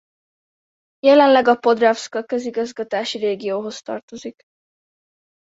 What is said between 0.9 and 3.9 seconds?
Jelenleg a Podravska közigazgatási régióhoz